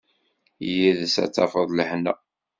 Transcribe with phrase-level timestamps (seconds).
[0.75, 2.13] Yid-s ad tafeḍ lehna.